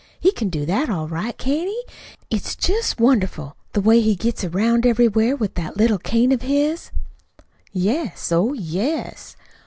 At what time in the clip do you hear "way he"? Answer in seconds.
3.81-4.15